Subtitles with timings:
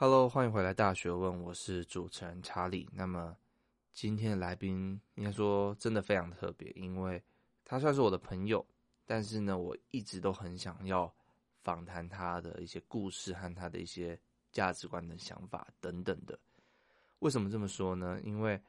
[0.00, 2.88] Hello，欢迎回来《大学问》，我是主持人查理。
[2.92, 3.36] 那么
[3.92, 7.20] 今天的来宾应该说真的非常特别，因为
[7.64, 8.64] 他算是我的朋友，
[9.04, 11.12] 但是呢，我一直都很想要
[11.64, 14.16] 访谈他的一些故事和他的一些
[14.52, 16.38] 价值观的想法等等的。
[17.18, 18.20] 为什么这么说呢？
[18.22, 18.62] 因为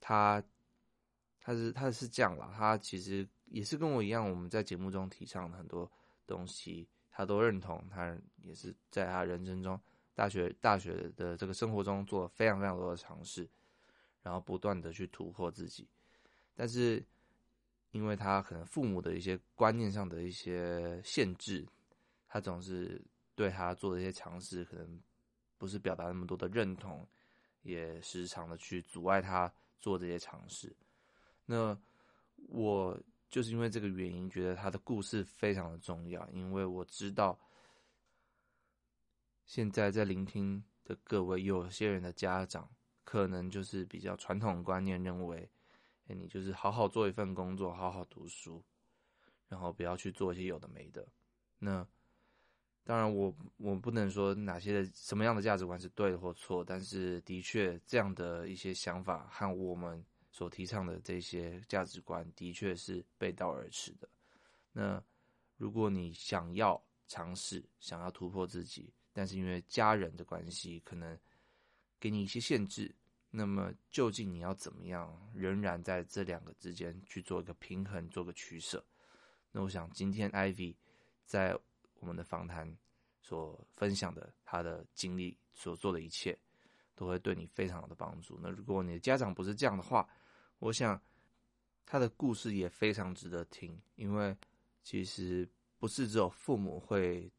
[0.00, 0.42] 他
[1.40, 5.88] 他是他是这样啦，他其实也是跟我一样，我们在节目中提倡的很多
[6.26, 9.80] 东西，他都认同，他也是在他人生中。
[10.14, 13.48] 大学大学的这个生活中做了非常非常多的尝试，
[14.22, 15.88] 然后不断的去突破自己，
[16.54, 17.02] 但是
[17.92, 21.66] 因为他可能父母的一些观念上的一些限制，
[22.28, 23.00] 他总是
[23.34, 25.00] 对他做的一些尝试可能
[25.56, 27.08] 不是表达那么多的认同，
[27.62, 29.50] 也时常的去阻碍他
[29.80, 30.70] 做这些尝试。
[31.46, 31.74] 那
[32.48, 33.00] 我
[33.30, 37.38] 就是因为这个原因，觉得他的故事非常的重要，因为我知道。
[39.46, 42.70] 现在在聆听的各位，有些人的家长
[43.04, 45.50] 可能就是比较传统观念，认为，
[46.06, 48.64] 哎，你就是好好做一份工作，好好读书，
[49.48, 51.06] 然后不要去做一些有的没的。
[51.58, 51.86] 那
[52.84, 64.08] 当然我，我我不能说哪些的什么样的价值观是对或错，但是的确这样的一些想法和我们所提倡的这些价值观的确是背道而驰的。
[64.72, 65.00] 那
[65.56, 71.18] 如果你想要尝试，想要突破自己，但是因为家人的关系，可能
[72.00, 72.94] 给你一些限制。
[73.30, 78.84] 那么究竟你要怎么样，仍然在这两个之间去做一个平衡，做个取舍？
[79.50, 80.74] 那我想今天 Ivy
[81.24, 81.58] 在
[82.00, 82.76] 我们的访谈
[83.20, 86.38] 所分享的他的经历，所做的一切，
[86.94, 88.38] 都会对你非常的帮助。
[88.42, 90.08] 那如果你的家长不是这样的话，
[90.58, 91.00] 我想
[91.86, 94.36] 他的故事也非常值得听，因为
[94.82, 95.48] 其实
[95.78, 97.30] 不是只有父母会。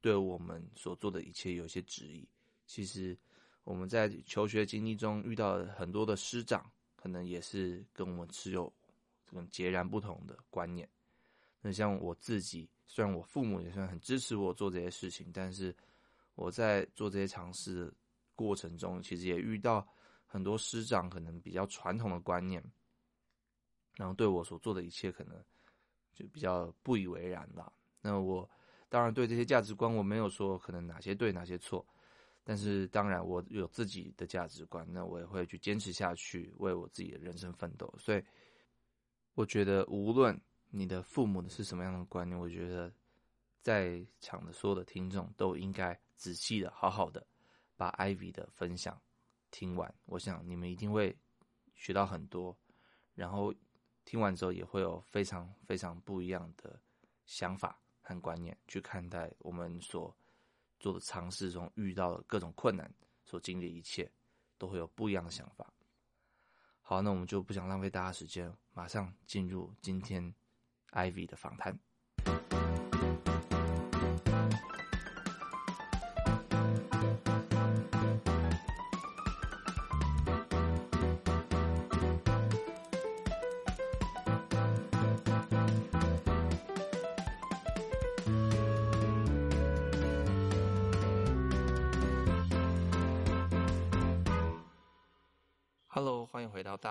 [0.00, 2.26] 对我们所做的一切有些质疑。
[2.66, 3.18] 其实
[3.64, 8.72] 我们在求学经历中遇到很多的师长，可能也是跟我们持有
[9.26, 10.88] 这种截然不同的观念。
[11.60, 15.76] 那像我自己，虽然我父母也算很支持我做这些事情，但是
[16.34, 17.92] 我在做这些尝试的
[18.34, 19.86] 过程中，其实也遇到
[20.24, 22.64] 很多师长可能比较传统的观念，
[23.96, 25.36] 然后对我所做的一切可能
[26.14, 27.70] 就比较不以为然吧。
[28.00, 28.48] 那我。
[28.90, 31.86] 当然，对这些价值观，我没有说可能哪些对哪些错，
[32.42, 37.94] 但是当然我有自己的价值观，那我也会去坚持下去，为我自己的人生奋斗。
[37.98, 38.22] 所以，
[39.34, 40.38] 我觉得无论
[40.70, 42.92] 你的父母是什么样的观念，我觉得
[43.62, 47.24] 在场的所有的听众都应该仔细的、好好的
[47.76, 49.00] 把 Ivy 的分享
[49.52, 49.94] 听完。
[50.06, 51.16] 我想你们一定会
[51.76, 52.58] 学到很多，
[53.14, 53.54] 然后
[54.04, 56.80] 听完之后也会有非常非常不一样的
[57.24, 57.80] 想法。
[58.10, 60.12] 看观念去看待我们所
[60.80, 62.92] 做的尝试中遇到的各种困难，
[63.24, 64.10] 所经历的一切，
[64.58, 65.72] 都会有不一样的想法。
[66.82, 70.34] 好，那我们就不想浪费大家时间，马上进入今天
[70.90, 71.78] Ivy 的访谈。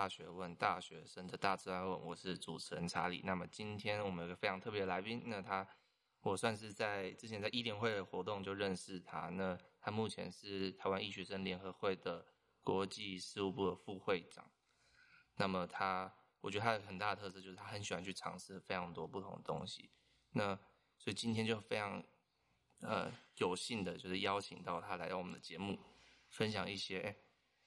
[0.09, 3.22] 学问，大学生的大自然问，我是主持人查理。
[3.24, 5.66] 那么今天我们有个非常特别的来宾，那他
[6.22, 9.30] 我算是在之前在医联会的活动就认识他。
[9.30, 12.25] 那他目前是台湾医学生联合会的
[12.64, 14.52] 国际事务部的副会长。
[15.36, 19.91] 那么他，我觉得他有很大的特色就是他很喜欢去尝试非常多不同的东西。
[20.31, 20.56] 那
[20.97, 22.03] 所以今天就非常
[22.81, 25.80] 呃有幸的就是邀请到他来到我们的节目，
[26.30, 27.16] 分享一些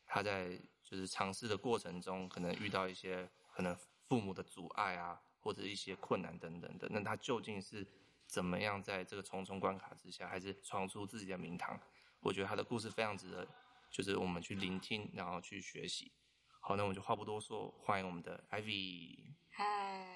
[0.04, 0.60] 他在。
[0.92, 3.75] 就是尝试的过程中，可能遇到一些可能
[4.06, 6.86] 父母的阻碍啊，或者一些困难等等的。
[6.91, 7.86] 那他究竟是
[8.26, 11.80] 怎么样在这个重重关卡之下，还是闯出自己的名堂？
[12.20, 13.48] 我觉得他的故事非常值得，
[13.91, 16.12] 就是我们去聆听，然后去学习。
[16.60, 19.33] 好，那我们就话不多说，欢迎我们的 Ivy。
[19.48, 20.06] 嗨。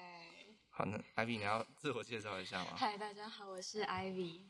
[0.69, 2.75] 好，那 Ivy 你要自我介绍一下吗？
[2.77, 4.43] 嗨，大家好，我是 Ivy。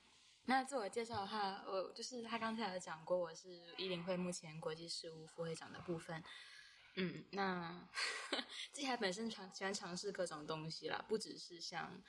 [0.49, 6.23] 那自我介绍的话，我就是他刚才有讲过，我是伊林会目前国际事务副会长的部分。
[6.95, 7.85] 嗯，那
[8.71, 12.01] 自己还本身尝喜欢尝试各种东西啦，不只是像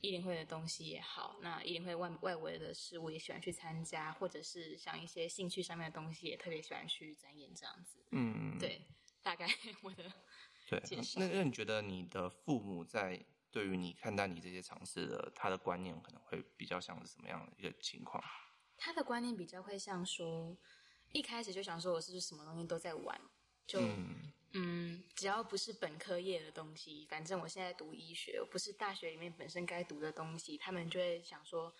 [0.00, 7.98] 伊林会的东西也好，那伊林会外外围的事物也喜欢去参加，或者是像一些兴趣上面的东西也特别喜欢去钻研这样子。
[8.12, 8.86] 嗯，对，
[9.20, 9.48] 大概
[9.82, 10.04] 我的。
[10.68, 10.80] 对，
[11.16, 13.26] 那那你觉得你的父母在？
[13.50, 18.22] 对于你看待你这些尝试的，他的观念可能会比较像是什么样的一个情况？
[18.76, 20.56] 他的观念比较会像说，
[21.12, 23.20] 一开始就想说，我是不是什么东西都在玩？
[23.66, 31.74] 就嗯，嗯，只要不是本科业的东西，反正我现在读医学，不是大学里面本身该读的东西，他们就会想说，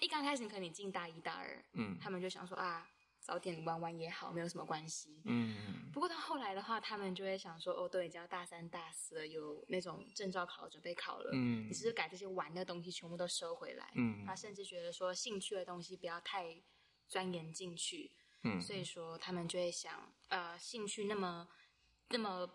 [0.00, 2.88] 一刚开始可能你进大一大二，嗯，他们就想说啊。
[3.22, 5.22] 早点玩玩也好，没有什么关系。
[5.24, 11.30] 嗯，不过到后来的话，他们就会想说：“哦，都已经要大三、大四了，有那种证照考准备考了。
[11.32, 13.92] 嗯，你是不是改这些玩的东西，全部都收回来。
[13.94, 16.60] 嗯，他甚至觉得说，兴趣的东西不要太
[17.08, 18.10] 钻研进去。
[18.42, 21.46] 嗯，所以说他们就会想，呃，兴趣那么
[22.08, 22.50] 那么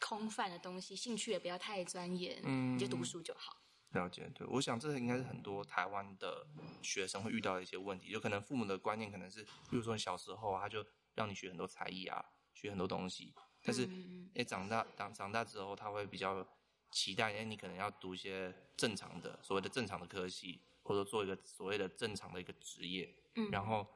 [0.00, 2.40] 空泛的东西，兴趣也不要太钻研。
[2.44, 3.56] 嗯，你就读书就好。
[3.94, 6.46] 了解，对，我想这应该是很多台湾的
[6.82, 13.88] 学生会遇到的一些问题，就可能父母的观念可能是，比如说你小时候啊，他就让你学很多才艺啊，学很多东西，但是，
[14.34, 16.46] 哎，长大长长大之后，他会比较
[16.90, 23.86] 期待，哎，你可能要读一些正常的，所谓的正常的科系，或者做一个所谓的正常的一个职业，嗯，然后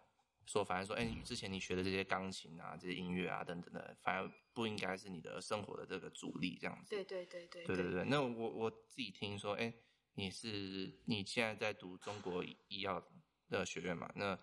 [0.47, 6.91] 说，反而说，哎，之前你学的这些钢琴啊，这些音乐啊等等的，反而不应该是你的生活的这个主力，这样子。
[6.91, 7.65] 对对对对。
[7.67, 9.75] 对对对，那我我自己听说，哎。
[10.19, 13.01] 你是你现在在读中国医药
[13.49, 14.11] 的学院嘛？
[14.17, 14.37] 那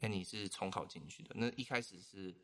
[0.00, 1.32] 那你是重考进去的？
[1.36, 2.34] 那一开始是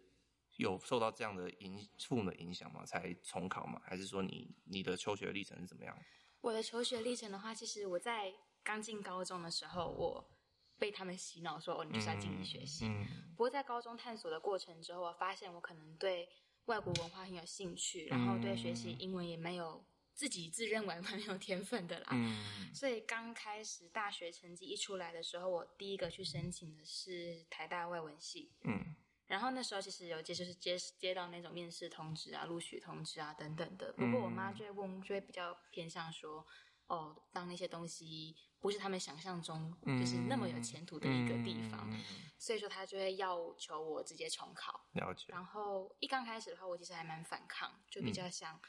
[0.54, 2.86] 有受到这样的影父母的影响吗？
[2.86, 3.82] 才重考吗？
[3.84, 5.98] 还是说你你的求学历程是怎么样？
[6.42, 8.32] 我的求学历程的话，其实我在
[8.62, 10.30] 刚进高中的时候，我
[10.78, 12.86] 被他们洗脑说哦，你就是要进医学系。
[12.86, 13.04] 嗯。
[13.32, 16.28] 不过在高中探索的过程之后，我发现我可能对
[16.66, 19.84] 外国文化很有兴趣，然后对学习英文也没有。
[20.14, 28.94] 自己自认为蛮有天分的啦，嗯，所以刚开始大学成绩一出来的时候，我第一个去申请的是台大外文系，嗯，
[29.28, 36.46] 然后那时候其实有接就是接接到那种面试通知啊、录取通知啊等等的，不过我妈就会问，就会比较偏向说，
[36.88, 41.90] 哦，当那些东西不是他们想象中就是那么有前途的一个地方，
[42.38, 44.86] 所以说她就会要求我直接重考。
[44.92, 45.24] 了解。
[45.28, 48.60] 然后一刚开始的话，我其实还蛮反抗，就比较想，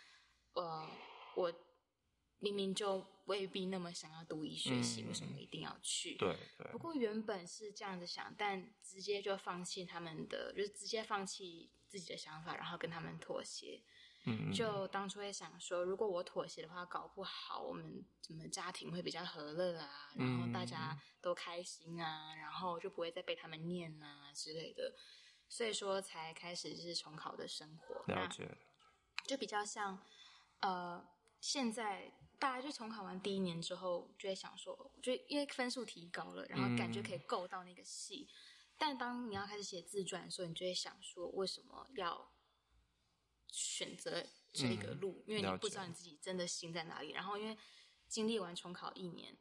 [0.53, 0.87] 呃。
[1.35, 1.53] 我
[2.39, 6.15] 明明就未必那么想要读医学系，嗯，为什么一定要去？
[6.17, 6.71] 对对。
[6.71, 13.83] 不过原本是这样子想，但直接就放弃他们的，就是直接放弃自己的想法，然后跟他们妥协。
[14.25, 14.51] 嗯。
[14.51, 24.95] 就当初也想说，如果我妥协的话，搞不好我们怎么家庭会比较和乐啊，然后大家都开心啊，然后就不会再被他们念啊之类的。
[25.47, 28.03] 所以说才开始就是重考的生活。
[28.11, 28.49] 了解。
[29.27, 30.03] 就比较像，
[30.61, 31.05] 呃。
[31.41, 38.29] 现在大家就重考完第一年之后，就会想说，就因为分数提高了，然后感觉可以够到那个系。
[38.29, 38.33] 嗯、
[38.77, 42.31] 但当你要开始写自传的时候，你就会想说，为什么要
[43.47, 45.23] 选择这个路？
[45.27, 47.11] 嗯、因为你不知道你自己真的心在哪里。
[47.11, 47.57] 然后因为
[48.07, 49.37] 经历完重考一年。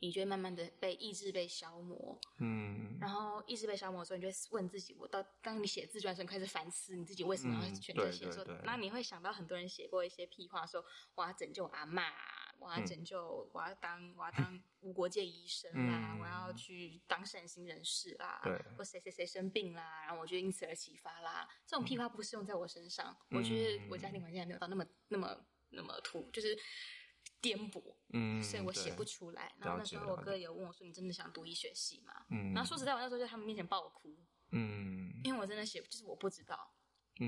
[0.00, 8.42] 你就会慢慢的被意志被消磨，嗯，然后意志被消磨的时候，你就会问自己：我到当你写自传的时候，你开始反思你自己为什么要选择写作？
[8.64, 10.82] 那你会想到很多人写过一些屁话，说
[11.14, 12.10] 我要拯救阿嬷，
[12.58, 21.46] 我要拯救，嗯、我要当我要当无国界医生啦，嗯、我要去当善心人士啦，对，或谁谁谁生病啦，然后我就因此而启发啦。
[21.66, 26.58] 这种屁话不适用在我身上，嗯、我觉得我家庭环境还没有到那么那么那么土，就是。
[27.40, 27.82] 颠簸，
[28.12, 29.52] 嗯，所以我写不出来。
[29.58, 34.16] 然后那时候我哥有问我说：“你真的想读医学系吗？”嗯，然后说实在，我那时候在他们面前爆哭，
[34.52, 36.74] 嗯，因为我真的写，就是我不知道。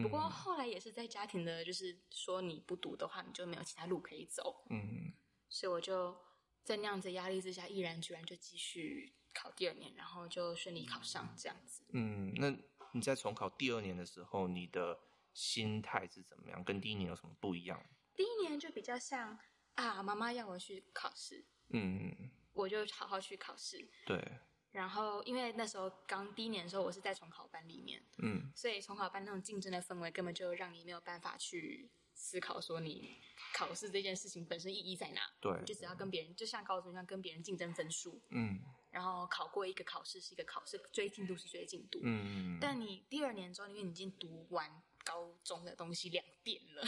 [0.02, 5.12] 不过后来也是在家庭的，就是说你不读的话，你就没有其他路可以走，嗯，
[5.50, 6.16] 所以我就
[6.64, 11.84] 在那样子压力之下，毅然决然就继续考第二年，然后就顺利考上这样子。
[11.92, 12.56] 嗯，那
[12.94, 14.98] 你在重考第二年的时候，你的
[15.34, 16.64] 心态是怎么样？
[16.64, 17.84] 跟第一年有什么不一样？
[18.14, 19.38] 第一年就比较像。
[19.74, 23.88] 啊，妈妈要我去考试，嗯，我就好好去考试。
[24.06, 24.22] 对。
[24.70, 33.18] 然后，因为那时候刚第一年的时候，我是在重考班里面，嗯，所以重考班那种竞争的氛围根本就让你没有办法去思考说你
[33.52, 35.20] 考试这件事情本身意义在哪。
[35.40, 35.52] 对。
[35.60, 38.60] 你就只要跟别人，就像高中一样跟别人竞争分数，嗯，
[38.90, 42.58] 然后考过一个考试是一个考试，追进度是追进度，嗯。
[42.58, 44.82] 但你第二年之后，因为你已经读完。
[45.04, 46.82] 高中的东西两遍了，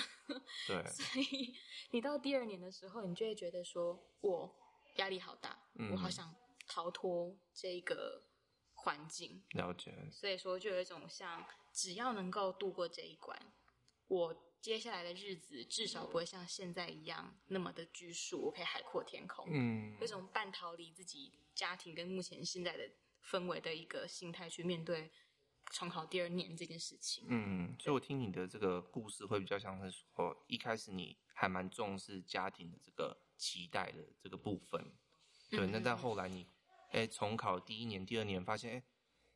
[0.66, 1.54] 对， 所以
[1.90, 4.54] 你到第二年的时候，你就会觉得说，我
[4.96, 6.34] 压力好大，嗯，我好想
[6.66, 8.22] 逃脱这个
[8.72, 9.44] 环境。
[9.50, 9.92] 了解。
[10.10, 13.38] 所以说，就有一种像，只要能够度过这一关，
[14.08, 19.46] 我接下来的日子至少不会像现在一样那么的拘束，我可以海阔天空。
[19.50, 22.90] 嗯，有一种半逃离自己家庭跟目前现在的
[23.22, 25.10] 氛围的一个心态去面对。
[25.70, 34.92] 重考第二年这件事情，嗯，所以我听你的这个故事会比较像是说，一开始你还蛮重视家庭的这个期待的这个部分，
[35.50, 36.46] 对，嗯、那但后来你，
[36.92, 38.82] 哎，重考第一年、第二年发现，哎，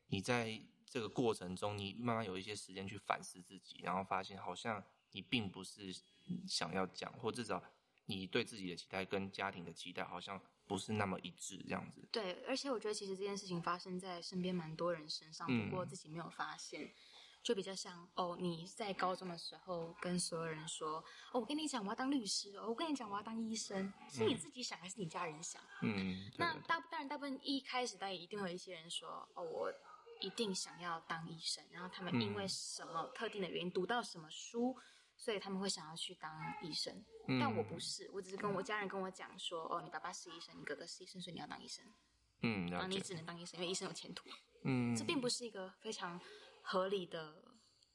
[0.06, 5.92] 你在这个过程中，你慢慢有一些时间去反思自己，然后发现好像你并不是
[6.46, 7.62] 想要讲，或至少
[8.06, 12.06] 你对自己的期待跟家庭的期待好像不是那么一致，这样子。
[12.12, 16.84] 对，而且我觉得其实这件事情发生在身边蛮多人身上，不过自己没有发现。
[16.84, 16.90] 嗯
[17.40, 20.98] 就比较像哦，你在高中的时候跟所有人说
[21.32, 25.62] 哦，我跟你讲我要当律师哦，我跟你讲我要当医生，是你自己想还是你家人想？
[25.80, 29.72] 嗯，那大当然大部分一开始当然一定会有一些人说哦，我
[30.20, 34.76] 一定想要当医生，然后他们因为什么特定的原因读到什么书，
[35.18, 36.32] 所以他们会想要去当
[36.62, 37.04] 医生。
[37.38, 41.84] 但我不是，我只是跟我家人跟我讲说哦，你爸爸是医生，你哥哥是医生，所以你要当医生。
[42.40, 44.30] 嗯，然后你只能当医生，因为医生有前途。
[44.64, 46.18] 嗯，这并不是一个非常。
[46.70, 47.42] 合理的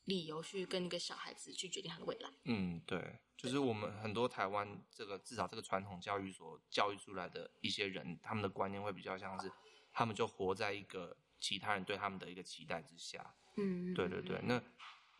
[0.05, 2.29] 理由去跟一个小孩子去决定他的未来。
[2.45, 9.51] 嗯，对，就是我们很多台湾这个至少这个传统教育所教育出来的一些人，他们的观念会比较像是，
[9.91, 13.35] 他们就活在一个其他人对他们的一个期待之下。
[13.57, 14.41] 嗯，对对对。
[14.41, 14.59] 那，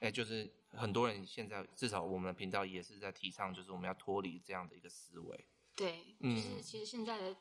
[0.04, 5.48] 哎，就是很多人现在至少我们的频道也是在提倡，就是我们要脱离这样的一个思维。
[5.76, 7.38] 对，就是其实现在的、嗯、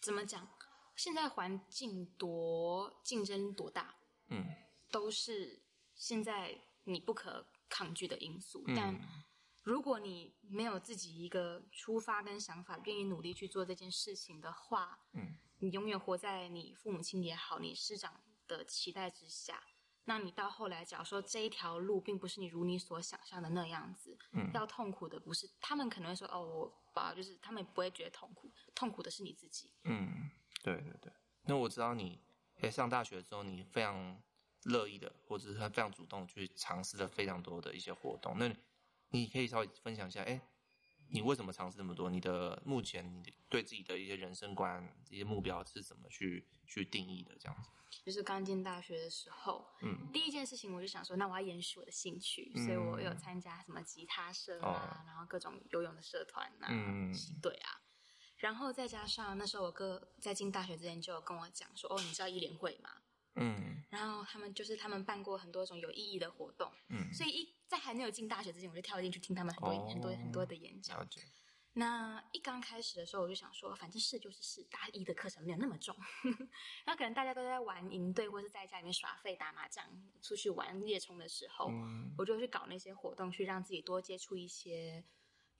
[0.00, 0.48] 怎么讲，
[0.96, 3.94] 现在环境多竞争多大？
[4.28, 4.44] 嗯。
[4.90, 5.62] 都是
[5.94, 9.00] 现在你不可抗拒的因素，嗯，但
[9.62, 19.62] 如果你没有自己一个出发跟想法，愿意努力去做这件事情的话，嗯，你永远活在你父母亲也好，你师长的期待之下。
[20.10, 29.70] 那你到后来，假如说这一条路并不是你如你所想象的那样子，嗯，要痛苦的不是他们，可能会说哦，我爸就是他们也不会觉得痛苦，痛苦的是你自己。
[29.84, 30.28] 嗯，
[30.64, 31.12] 对对对。
[31.42, 32.20] 那我知道你，
[32.60, 34.20] 在，上大学之后你非常。
[34.64, 38.36] 乐意的，或者是他非常主动去尝试了非常多的一些活动。
[38.38, 38.46] 那
[39.08, 40.38] 你可以稍微分享一下，哎，
[41.12, 42.08] 你为什么尝试这么多？
[42.08, 47.34] 你的目前你对自己的一些人生观、一些目标是怎么去去定义的？
[47.38, 47.68] 这样子，
[48.04, 57.12] 就是刚进大学的时候，嗯，第一件事情我就想说，那我要延续我的兴趣，嗯、所以我有参加什么吉他社啊、哦，然后各种游泳的社团啊，嗯，
[57.42, 57.80] 对啊，
[58.36, 62.90] 然后再加上那时候我哥在进大学之前就有跟我讲说，哦，你知道一联会吗？
[63.36, 71.08] 嗯，然后他们就是他们办过很多种有意义的活动，嗯，所以一在还没有进大学之前，我就跳进去听他们很多、哦、很多很多的演讲。
[71.74, 75.96] 那一刚开始的时候，我就想说，反正试就是试，大一的课程没有那么重，
[76.84, 79.86] 然后可能大家都在玩营队，或是在家里面耍废打麻将，
[80.20, 85.04] 出去玩夜冲的时候，嗯，我就去搞那些活动，去让自己多接触一些，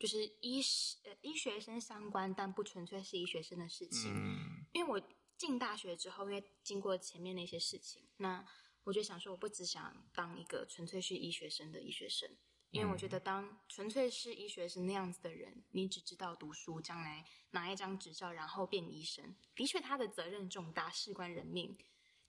[0.00, 0.60] 就是医
[1.04, 5.00] 呃医学生相关但不纯粹是医学生的事情，嗯，因为我。
[5.40, 8.44] 进大学之后，因为经过前面那些事情，那
[8.84, 12.28] 我就想说，我不只想当一个纯粹是医学生的医学生，
[12.70, 21.76] 因为我觉得当纯粹是医学生那样子的人，你只知道读书，将来拿一张执照，然后变医生，的确他的责任重大，事关人命，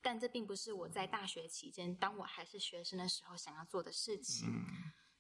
[0.02, 4.48] 但这并不是我在大学期间，当我还是学生的时候想要做的事情。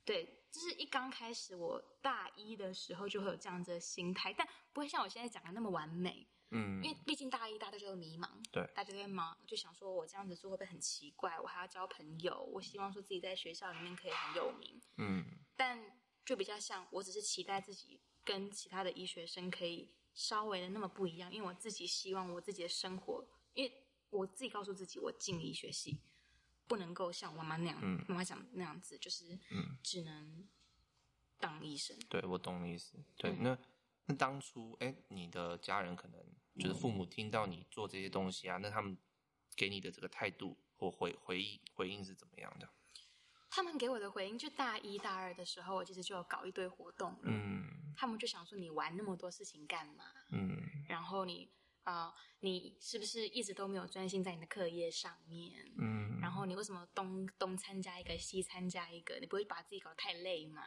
[0.03, 6.27] 对，就是一刚开始，我大一的时候就会有这样子的心态，但不会像我现在讲的那么完美。
[6.53, 11.39] 嗯，因为毕竟大一大家就会迷茫，对，大家都会忙，就想说我这样子做会不会很奇怪？
[11.39, 15.81] 我还要交朋友，我希望说自己在学校里面可以很有名，嗯，但
[16.25, 23.73] 就比较像，我只是期待自己跟其他的医学生可以稍微的那么不一样，因为我自己希望我自己的生活，因为
[24.09, 26.01] 我自己告诉自己，我进医学系
[26.67, 30.45] 不能够像我妈妈那样，嗯，妈妈讲那样子，就是，嗯，只能
[31.39, 31.97] 当医生。
[32.09, 33.57] 对，我懂你意思，对，嗯、那
[34.07, 36.21] 那当初，哎，你的家人可能。
[36.59, 38.97] 就是父母听到你做这些东西啊，那他们
[39.55, 42.69] 给你的这个态度或回回应回应是怎么样的？
[43.49, 47.17] 他们给我的回应，就大一大二的时候，我其实就有搞一堆活动。
[47.23, 50.05] 嗯，他们就想说，你玩那么多事情干嘛？
[50.31, 51.49] 嗯，然后你
[51.83, 55.69] 啊、呃，你是不是一直都没有专心在你的课业上面？
[55.77, 59.17] 嗯，然后你为什么东东参加一个，西参加一个？
[59.19, 60.63] 你不会把自己搞得太累吗？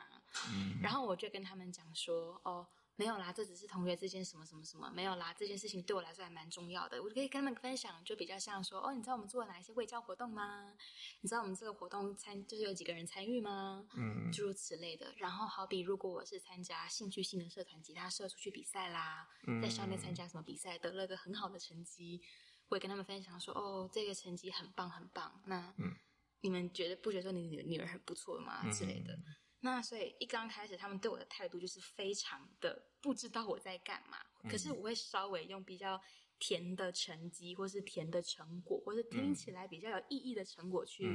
[0.50, 2.66] 嗯，然后我就跟他们讲说，哦。
[2.96, 10.72] 没有啦，这只是同学之间什么什么什么，没有啦，这件事情对我来说还蛮重要的，我就可以跟他们分享，就比较像说，哦，你知道我们做了哪一些卫教活动吗？
[11.20, 13.84] 你知道我们这个活动参就是有几个人参与吗？
[13.96, 15.12] 嗯，诸如此类的。
[15.16, 19.28] 然后好比如果我是参加兴趣性的社团，吉他社出去比赛啦，
[19.60, 22.22] 在校内参加什么比赛，得了个很好的成绩，
[22.68, 25.42] 我也跟他们分享说，哦，这个成绩很棒很棒。
[25.46, 25.96] 那，嗯，
[26.42, 28.70] 你们觉得不觉得说你的女儿很不错吗？
[28.70, 29.18] 之类的。
[29.64, 34.18] 那所以一刚开始，他们对我的态度就是非常的不知道我在干嘛。
[34.42, 35.98] 嗯、可是我会稍微用比较
[36.38, 41.06] 甜的成绩，或是甜的成果，或是听起来比较有意义的成果去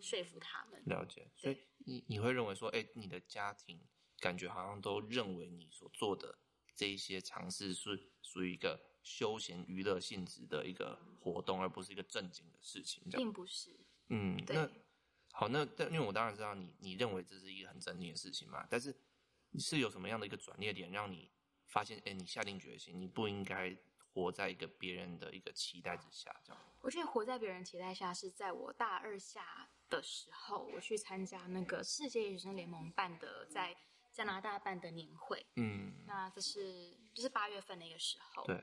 [0.00, 0.82] 说服他们。
[0.86, 1.30] 嗯、了解。
[1.36, 3.78] 所以你你会认为说，哎，你的家庭
[4.20, 6.38] 感觉好像都认为你所做的
[6.74, 13.02] 这一些尝试是属于一个休闲娱乐性质的一个活动，而不是一个正经的事情。
[13.10, 13.78] 并不是。
[14.08, 14.70] 嗯，对那
[15.34, 18.94] 好，那但因为我当然知道你你认为这是一个很正经的事情嘛，但是
[19.50, 21.30] 你是有什么样的一个转捩点让你
[21.66, 23.74] 发现，哎，你下定决心，你不应该
[24.12, 26.62] 活在一个别人的一个期待之下，这样？
[26.80, 33.74] 我觉得活在别人期待下是在我大二下的时候，我去参加那个世界学生联盟办的在
[34.12, 35.46] 加拿大办的年会。
[35.56, 38.44] 嗯，那这是就是八月份的一个时候。
[38.44, 38.62] 对。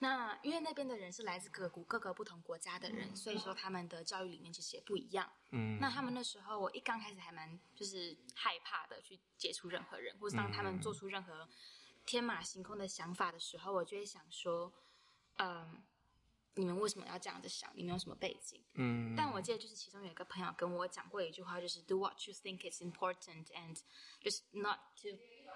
[0.00, 5.30] 那因为那边的人是来自各国各个不同国家的人，所以说他们的教育理念其实也不一样。
[5.52, 5.78] 嗯。
[5.80, 11.48] 那他们那时候，我一刚开始还蛮就是害怕的去接触任何人，或是当他们做出任何
[12.04, 14.72] 天马行空的想法的时候，我就会想说，
[15.36, 15.82] 嗯。
[16.56, 17.70] 你们为什么要这样子想？
[17.76, 18.60] 你们有什么背景？
[18.74, 23.78] 嗯，但我记得就是其中有一个朋友跟我讲过一句话，就是 “Do what you think is important and
[24.20, 25.10] just not to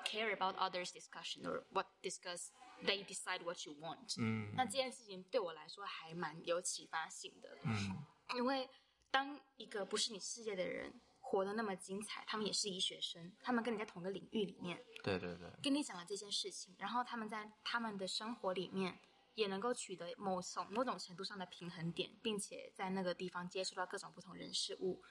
[0.04, 2.50] care about others' discussion or what discuss
[2.82, 7.56] they decide what you want。”嗯，那这件事情对我来说还蛮有启发性的。
[7.64, 7.74] 嗯，
[8.36, 8.68] 因为
[9.10, 18.98] 当一个不是你世界的人活得那么精彩，他们也是医学生，他们跟你在同一个领域里面，对对对，跟你讲了这件事情，然后他们在他们的生活里面。
[19.36, 25.02] 也能够取得某种某种程度上的平衡点，并且在那个地方接触到各种不同人事物，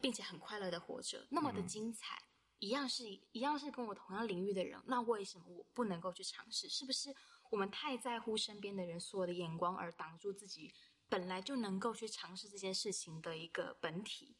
[0.00, 6.68] 并且很快乐的活着，那么的精彩，嗯、一样是一样是跟我同样领域的人，那为什么我不能够去尝试？
[6.68, 7.14] 是不是
[7.50, 10.74] 我们太在乎身边的人所有的眼光，而挡住自己
[11.08, 14.36] 本来就能够去尝试这件事情的一个本体，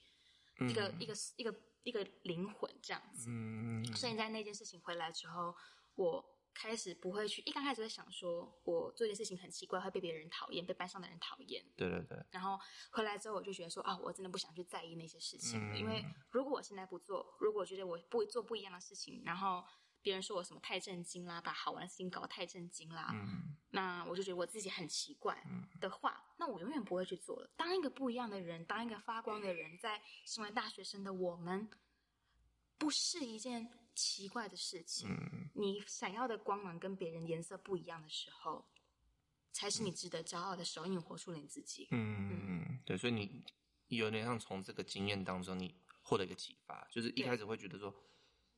[0.61, 3.27] 嗯、一个一个一个一个灵魂这样子？
[3.29, 5.55] 嗯，所以在那件事情回来之后，
[5.95, 6.38] 我。
[6.61, 11.65] 开始不会去，一刚开始会想说，我做一件事情很奇怪，会被别人讨厌，被班上的人讨厌。
[11.77, 12.19] 对对对。
[12.33, 12.59] 然后
[12.91, 19.65] 回来之后，我就觉得说啊，我真的不想去在意那些事情了，嗯，因为如果我现在不做，如果我觉得我不做不一样的事情，然后
[20.03, 25.41] 别人说我什么太震惊啦，把好玩的事情搞得太震惊啦，嗯，那我就觉得我自己很奇怪
[25.81, 27.49] 的话，那我永远不会去做了。
[27.57, 31.71] 当一个不一样的人，当一个发光的人，在身为大学生的我们，
[32.77, 33.71] 不是一件。
[33.99, 38.69] 奇怪的事情，嗯，你闪耀的光芒跟别人颜色不一样的时候，
[39.53, 41.89] 才是你值得骄傲的时候，因为你活出了你自己。
[41.91, 43.45] 嗯嗯嗯，对，所以你
[43.89, 47.93] 有点像从这个经验当中，你获得一个启发，就是一开始会觉得说，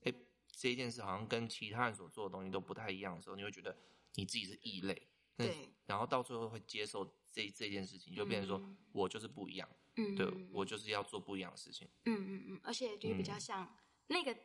[0.03, 0.13] 哎，
[0.53, 3.75] 这一件事好像跟其他人所做的东西都不太一样的时候，你会觉得
[4.17, 5.09] 你自己是异类。
[5.37, 9.67] 对，然后到最后会接受这这件事情，就变成说、嗯、我就是不一样。
[9.97, 11.89] 嗯，对，我就是要做不一样的事情。
[12.05, 13.77] 嗯嗯嗯，而且就是比较像、嗯、
[14.09, 14.37] 那个。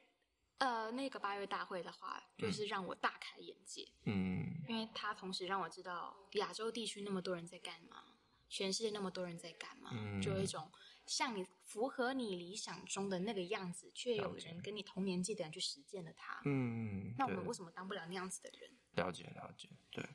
[0.57, 3.85] 呃，那个八月大会的话，就是让我大开眼界。
[4.05, 8.03] 嗯，因为它同时让我知道亚洲地区那么多人在干嘛，
[8.49, 10.71] 全世界那么多人在干嘛，嗯，就有一种
[11.05, 16.41] 像你符合你理想中的那个样子，却有人跟你同年纪的人去实践了它。
[16.45, 18.71] 嗯，那我们为什么当不了那样子的人？
[18.93, 20.05] 了解，了解，对，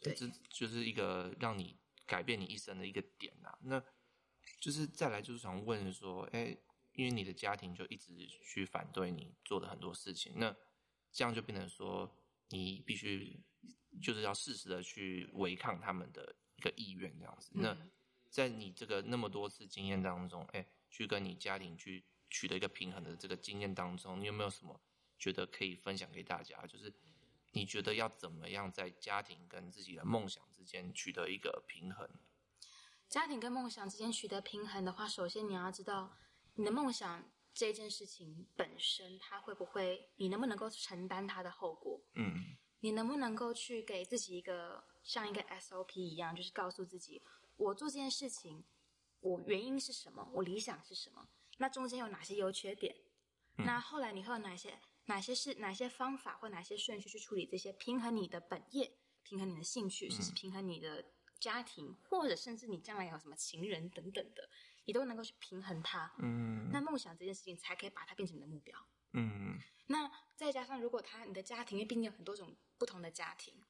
[0.00, 3.58] 对，这就是一个让你改变你一生的一个点啊。
[3.62, 3.82] 那
[4.60, 6.56] 就是再来，就是想问说，哎。
[6.94, 10.54] 因为你的家庭就一直去反对你做的很多事情，那
[11.12, 12.10] 这样就变成说
[12.48, 13.40] 你必须
[14.00, 17.50] 就是要适时的去违抗他们的一个意愿，这样子。
[17.54, 17.76] 那
[18.30, 24.80] 在你这个那么多次经验当中，哎，去跟你家庭去取得一个平衡的这个经验当中，你有没有什么
[25.18, 26.64] 觉得可以分享给大家？
[26.66, 26.92] 就是
[27.52, 32.08] 你觉得要怎么样在家庭跟自己的梦想之间取得一个平衡？
[33.08, 36.16] 家庭跟梦想之间取得平衡的话，首先你要知道。
[36.54, 40.10] 你的梦想这件事情本身，它会不会？
[40.16, 42.00] 你能不能够承担它的后果？
[42.14, 47.22] 嗯，你能不能够去给自己一个像一个 SOP 一样，就是告诉自己，
[47.56, 48.64] 我做这件事情，
[49.20, 50.28] 我原因是什么？
[50.32, 51.28] 我理想是什么？
[51.58, 52.96] 那中间有哪些优缺点？
[53.58, 57.72] 嗯，那后来你会有哪些哪些是哪些方法或哪些顺序去处理这些？
[57.72, 61.04] 平衡你的本业，平衡你的兴趣，甚至平衡你的
[61.38, 64.48] 家庭，或者甚至你将来有什么情人等等的。
[64.86, 68.78] 你都能够去平衡它，嗯，那梦想这件事情才可以把它变成你的目标，
[69.12, 73.64] 嗯，那再加上如果他你的家庭，因为毕竟有很多种不同的家庭，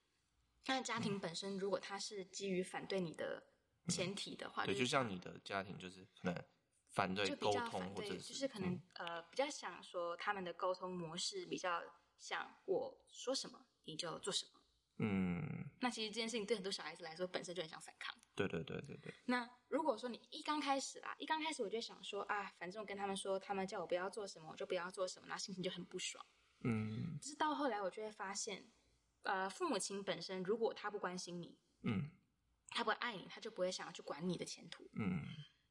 [0.66, 3.42] 那家庭本身如果他是基于反对你的
[3.88, 6.44] 前提的话，嗯、对，就像你的家庭就是可能
[6.90, 11.83] 反对沟通，或者是就是可能、嗯、呃比较想说他们的沟通模式比较
[12.18, 14.61] 想我说什么你就做什么，
[14.98, 18.16] 嗯，那其实这件事情对很多小孩子来说本身就很想反抗。
[18.35, 19.14] 对对对对对。
[19.27, 26.25] 那如果说你一刚开始啦，一刚开始我就想说啊，反正我跟他们说，他们叫我不要做什么，我就不要做什么，那心情就很不爽。
[26.64, 27.16] 嗯。
[27.20, 28.70] 可是到后来，我就会发现，
[29.23, 32.11] 呃，父母亲本身如果他不关心你，嗯，
[32.68, 34.90] 他不爱你，他就不会想要去管你的前途。
[34.94, 35.23] 嗯。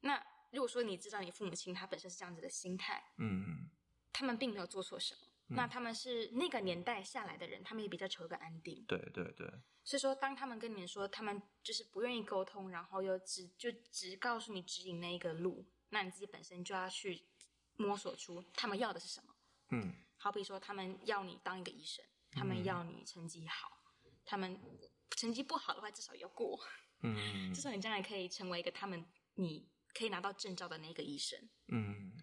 [0.01, 3.69] 那如果说你知道你父母亲他本身是这样子的心态，嗯，
[4.11, 8.83] 他们并没有做错什么，嗯，那他们是那个年代下来的人，他们也比较求一个安定。
[8.87, 9.47] 对对对。
[9.83, 17.27] 所以说，当他们跟你们说他们就是不愿意沟通，然后又只就只告诉你指引那一个路，那你自己本身就要去
[17.75, 19.35] 摸索出他们要的是什么。
[19.71, 24.57] 嗯，好比说他们要你当一个医生，他们要你成绩好，嗯、他们
[25.17, 26.57] 成绩不好的话至少要过，
[27.01, 31.37] 嗯， 至少你将来可以成为一个他们你可以拿到证照的那个医生。
[31.67, 32.22] 嗯，对。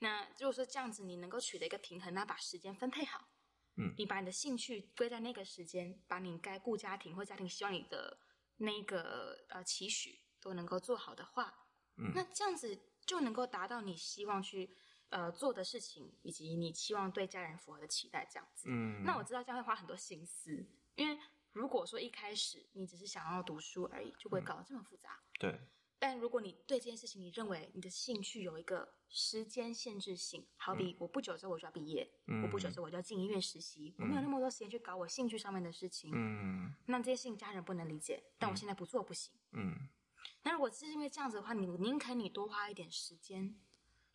[0.00, 3.28] 那如果说这样子你能够取得一个平衡，那把时间分配好。
[3.76, 8.18] 嗯，你把你的兴趣归在那个时间，把你该顾家庭或家庭希望你的
[8.56, 14.74] 那个呃期许都能够做好的话，嗯，那这样子就能够达到你希望去
[15.10, 18.68] 呃做的事情，以及你期望对家人符合的期待，这样子。
[18.68, 21.16] 嗯，那我知道这样会花很多心思，因为
[21.52, 25.20] 如果说一开始你只是想要读书而已，就不会搞得这么复杂。
[25.22, 25.60] 嗯，对。
[26.02, 36.10] 但如果你对这件事情，你认为你的兴趣有一个时间限制性，好比我不久之后我就要毕业，嗯、我不久之后我就要进医院实习，嗯、我没有那么多时间去搞我兴趣上面的事情。
[36.14, 39.30] 嗯，那这些事情家人不能理解，但我现在不做不行。
[39.52, 39.90] 嗯，
[40.42, 43.60] 那如果是因为这样子的话，你宁肯你多花一点时间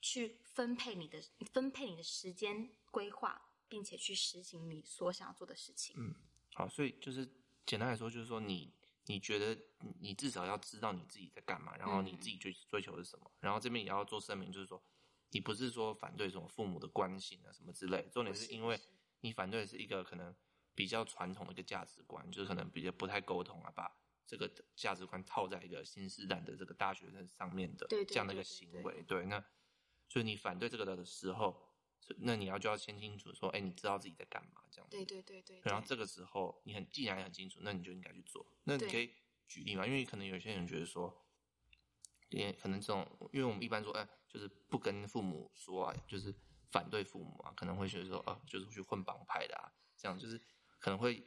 [0.02, 1.22] 去分配你的
[1.54, 5.96] 分配你的时间规划，并且去实行你所想要做的事情。
[6.00, 6.16] 嗯，
[6.56, 7.30] 好，所以就是
[7.64, 8.74] 简单来说，就是说你。
[9.06, 9.58] 你觉得
[10.00, 14.82] 你至少要知道你自己在干嘛，然后你自己追追求的是什么，嗯、然后这边也要做声明，就是说
[15.32, 18.80] 你不是说反对什么父母的关心啊什么之类，重点是因为
[19.22, 20.36] 你反对的是一个可能
[20.74, 29.44] 比较传统的一个价值观，就是可能比较不太沟通啊，把这个价值观套在一个新时代的这个大学生上面的这样的一个行为，对，那
[30.10, 31.62] 所以你反对这个的时候。
[32.20, 34.96] 那你要就要先清楚说，哎、欸，你知道自己在干嘛这样子。
[34.96, 35.62] 对对对对。
[35.64, 38.46] 然后这个时候你很既然很清楚，那你就应该去做。
[38.64, 39.12] 那你可以
[39.48, 39.86] 举例嘛？
[39.86, 41.26] 因为可能有些人觉得说，
[42.30, 46.34] 也可能这种，因为我们一般说，哎、欸，就是不跟父母说啊，就是
[46.72, 50.40] 反对父母啊，可能会觉得说，啊，就是去混帮派的啊，这样就是
[50.80, 51.26] 可能会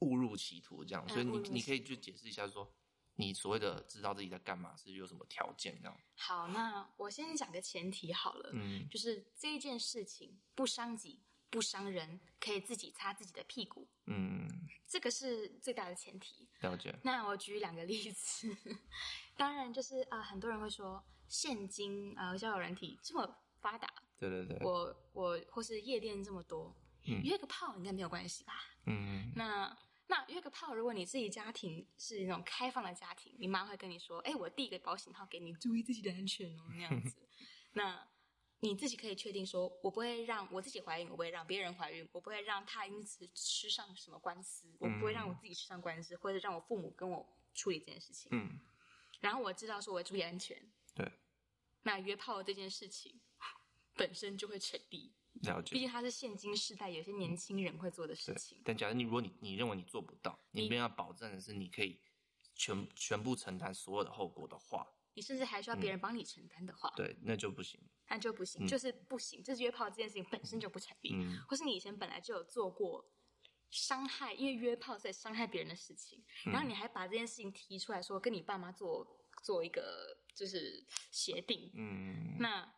[0.00, 1.08] 误入歧途这样。
[1.08, 2.74] 所以你你可以就解释一下说。
[3.20, 6.00] 你所谓的知道自己在干嘛是有什么条件这样？
[6.14, 14.48] 好，那我先讲个前提好了，嗯，就是这一件事情不伤己不伤人，可以自己擦自己的屁股，嗯，
[14.86, 16.48] 这个是最大的前提。
[16.60, 16.96] 了解。
[17.02, 18.56] 那我举两个例子，
[19.36, 26.72] 当然就是啊、呃，很多人会说，现今啊、呃，交友软体这么发达，对对对，我我或是夜店这么多，
[27.08, 28.52] 嗯，约个炮应该没有关系吧？
[28.86, 29.76] 嗯，那。
[30.10, 37.28] 那约个炮，如果你自己家庭是那种开放的家庭，你妈会跟你说：“哎、欸，我递一个保险套给你，注意自己的安全哦。”那样子，
[37.74, 38.08] 那
[38.60, 48.30] 你自己可以确定说，我不会让我自己怀孕，我不会让别人怀孕，我不会让他因此吃上什么官司，我不会让我自己吃上官司，或者让我父母跟我处理这件事情。
[48.32, 48.58] 嗯。
[49.20, 50.56] 然后我知道说，我会注意安全。
[50.94, 51.12] 对。
[51.82, 53.20] 那约炮这件事情
[53.94, 55.12] 本身就会成立。
[55.42, 58.60] 了解，毕竟它是现今世代有些年轻人会做的事情。
[58.64, 62.00] 但假如你如果你你认为你做不到，你一定要保证的是你可以
[62.54, 69.42] 全全部承担所有的后果的话，你甚至还需要别人帮你承担的话，嗯，对，那就不行，那就不行，嗯、就是不行。
[69.42, 73.08] 这是约炮这件事情本身就不成立，嗯，或是你以前本来就有做过
[73.70, 79.06] 伤害，因为约炮在伤害别人的事情，嗯，然后你还把这件事情提出来说跟你爸妈做
[79.42, 82.74] 做一个就是协定，嗯，那。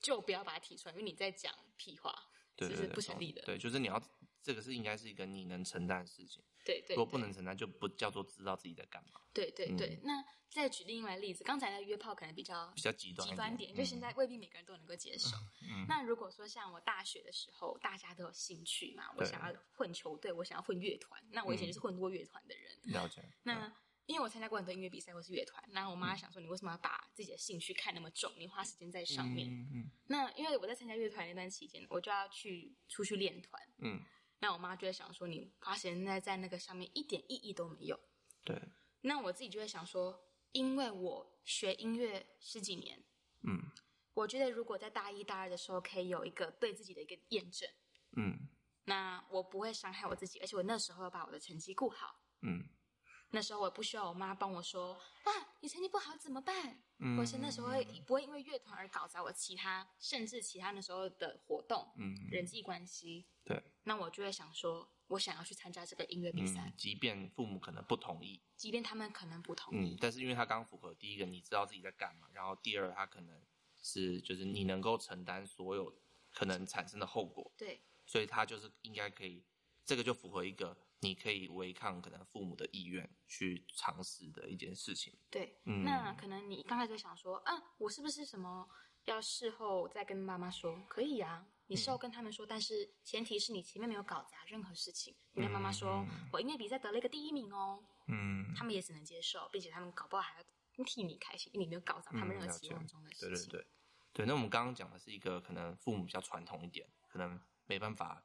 [0.00, 2.14] 就不要把它提出来，因为你在讲屁话，
[2.56, 3.42] 这是不成立的。
[3.42, 4.02] 对，就是你要
[4.42, 6.42] 这个是应该是一个你能承担的事情。
[6.64, 9.20] 对对，如果不能承担，就不叫做知道自己在干嘛。
[9.32, 9.94] 对对对。
[9.96, 15.36] 嗯、那再举另外例子，刚才的约炮可能比较比较极端极端点，嗯、就现在未必每个人都能够接受。
[15.62, 15.86] 嗯。
[15.88, 22.72] 那如果说像我大学的时候，大家都有兴趣嘛，我想要混球队，我想要混乐团，那我以前就是混过乐团的人。
[22.84, 23.22] 了解。
[23.42, 23.72] 那。
[24.10, 28.32] 嗯因为我参加过很多音乐比赛或是乐团，那我妈想说，你为什么要把自己的兴趣看那么重？
[28.36, 29.48] 你花时间在上面。
[29.48, 29.90] 嗯嗯。
[30.08, 33.62] 那因为我在参加乐团那段期间，我就要去出去练团。
[33.78, 34.02] 嗯。
[34.40, 38.00] 那我妈就会想说，你花时间在在那个上面一点意义都没有。
[38.44, 38.60] 对。
[39.02, 40.20] 那我自己就会想说，
[40.50, 43.00] 因为我学音乐十几年，
[43.42, 43.70] 嗯，
[44.14, 47.68] 我觉得如果在大一大二的时候可以有一个对自己的一个验证，
[48.16, 48.48] 嗯，
[48.84, 52.64] 那我不会伤害我自己，而且我那时候要把我的成绩顾好，嗯。
[53.32, 56.82] 那时候我不需要我妈帮我说啊，你成绩不好怎么办？
[56.98, 73.40] 嗯，或是那时候会不会因为乐团而搞砸我其他，甚至其他那时候的活动，嗯，人际关系，对，那我就会想说，我想要去参加这个音乐比赛，嗯，即便父母可能不同意，即便他们可能不同意，嗯，但是因为他刚符合第一个，你知道自己在干嘛，然后第二，他可能
[73.80, 75.94] 是就是你能够承担所有
[76.32, 79.42] 可能产生的后果，对，所以他就是应该可以，
[79.86, 80.76] 这个就符合一个。
[81.00, 85.16] 你可以违抗可能父母的意愿去尝试的一件事情。
[85.30, 88.68] 对，嗯，那可能你刚才就想说，啊，我是不是什么
[89.06, 90.78] 要事后再跟妈妈说？
[90.88, 95.16] 可以啊，你事后跟他们说，嗯，但是前提是你前面没有搞砸任何事情。
[95.32, 103.48] 你跟妈妈说，嗯，我音乐比赛得了一个第一名哦，嗯，他们也只能接受，并且他们搞不好还要替你开心，因为你没有搞砸他们任何期望中的事情。
[103.48, 103.66] 对对对，
[104.12, 104.26] 对。
[104.26, 108.22] 那我们刚刚讲的是一个可能父母比较传统一点，可能没办法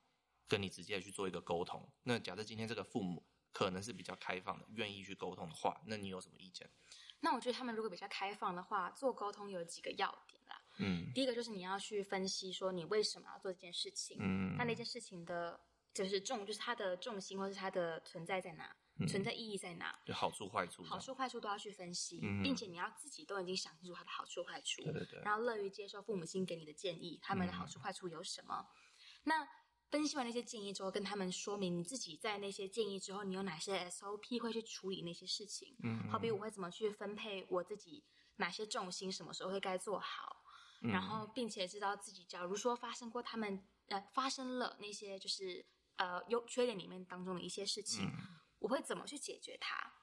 [0.47, 1.87] 跟你直接去做一个沟通。
[2.03, 6.69] 那假设今天这个父母可能是比较开放的，愿意去沟通的话，那你有什么意见？
[7.19, 10.61] 那我觉得他们如果比较开放的话，做沟通有几个要点啦。
[10.77, 14.17] 嗯，第一个就是你要去分析说你为什么要做这件事情。
[14.19, 15.59] 嗯，那那件事情的。
[15.95, 19.97] 就是重，就是它的重心，或是它的存在在哪，嗯、存在意义在哪？
[20.05, 28.67] 就好处坏处，好处坏处都要去分析，嗯、并且你要自己都已经想清楚它的好处坏处，对对对，然后乐于接受父母亲给你的建议，他们的好处坏处有什么？
[28.69, 28.75] 嗯、
[29.23, 29.47] 那
[29.89, 35.75] 分析完那些建议之后，跟他们说明你自己在那些建议之后，你有哪些 SOP 会去处理那些事情？
[35.83, 38.03] 嗯，好比我会怎么去分配我自己
[38.37, 40.43] 哪些重心，什么时候会该做好，
[40.81, 45.65] 嗯、然后并且知道自己，假如说发生过他们呃发生了那些就是。
[45.97, 48.11] 呃，优缺点里面当中的一些事情，嗯、
[48.59, 49.93] 我会怎么去解决它？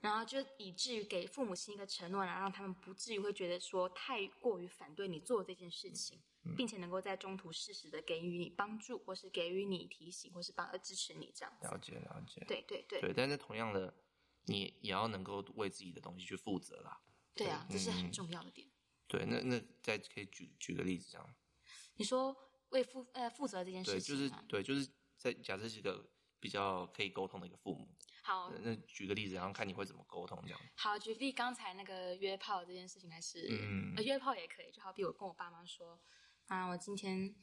[0.00, 6.22] 然后就以至于给父母亲一个承诺，然后让他们不至于会觉得说太过于反对你做这件事情，嗯、
[6.54, 11.66] 并且能够在中途适时的给予你帮助，或是给予你提醒，或是帮呃支持你这样子。
[11.66, 13.94] 了解了解，对对对对，但是同样的，
[14.44, 17.00] 你也要能够为自己的东西去负责啦。
[17.34, 18.66] 对啊，对这是很重要的点。
[18.66, 18.72] 嗯、
[19.08, 21.34] 对，那那再可以举举个例子这样。
[21.96, 22.36] 你说
[22.68, 24.88] 为负呃负责这件事情，对，就是对，就是。
[25.18, 26.06] 在假设是一个
[26.38, 27.88] 比较可以沟通的一个父母，
[28.22, 30.60] 好，那举个例子，然后看你会怎么沟通这样。
[30.76, 35.98] 好，举例刚才那个约炮这件事情，还是、嗯、呃约炮也可以，就好比我跟我爸妈说，
[36.46, 37.34] 啊，我今天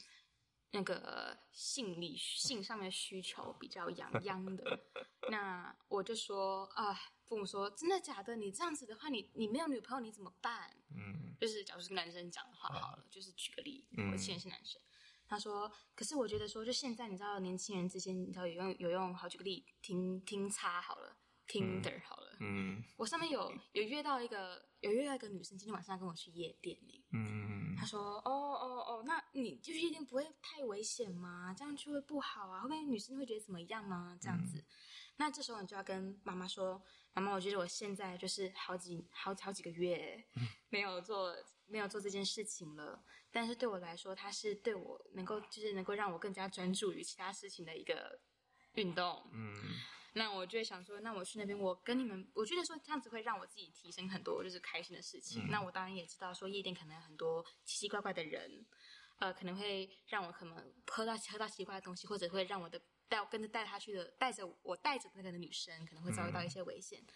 [0.72, 4.80] 那个性理性上面需求比较痒痒的，
[5.30, 6.94] 那我就说啊，
[7.26, 8.36] 父母说真的假的？
[8.36, 10.76] 你这样子的话，你你没有女朋友你怎么办？
[10.96, 14.82] 嗯，就是假如是个男生讲的话，好了，啊、就是举个例，我现在是男生。
[14.82, 14.86] 嗯
[15.26, 21.16] 他说：“可是我觉得说，就现在你知道，年轻人之间你知道有用有用好几个例，听听差好了
[21.48, 22.33] ，Tinder 好了。
[22.43, 27.06] 嗯，我上面有有约到一个有约到一个女生，今天晚上要跟我去夜店里。
[27.13, 31.56] 嗯，她说：哦哦哦，那你就去夜店不会太危险吗？
[31.58, 32.62] 这样就会不好啊？
[32.62, 34.17] 会不会女生会觉得怎么样吗？
[34.21, 34.65] 这样子，嗯、
[35.17, 40.21] 那这时候你就要跟妈妈说，妈妈，我觉得我现在就是好几好好几个月
[40.69, 41.34] 没有做
[41.67, 48.19] 没有做这件事情了。”但是对我来说，它是对我能够就是能够让我更加专注于其他事情的一个
[48.73, 49.27] 运动。
[49.32, 49.56] 嗯，
[50.13, 55.45] 那我就会想说，那我去那边，我跟你们，我觉得说这样子会让我自己提升很多，就是开心的事情。
[55.45, 58.65] 嗯、那我当然也知道说夜店可能有很多奇奇怪怪的人，
[59.19, 66.99] 呃，可能会让我可能喝到喝到奇怪的东西，或者会让我的带跟着带他去的带着我带着那个的女生可能会遭遇到一些危险。
[67.02, 67.13] 嗯